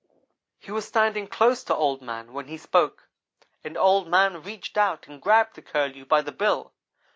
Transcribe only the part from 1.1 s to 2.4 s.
close to Old man